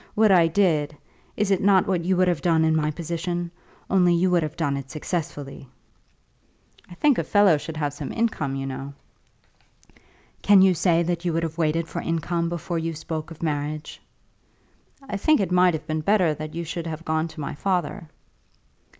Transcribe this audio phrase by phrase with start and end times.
[0.15, 0.97] What I did,
[1.37, 3.51] is it not what you would have done in my position?
[3.87, 5.69] only you would have done it successfully?"
[6.89, 8.95] "I think a fellow should have some income, you know."
[10.41, 14.01] "Can you say that you would have waited for income before you spoke of marriage?"
[15.07, 18.09] "I think it might have been better that you should have gone to my father."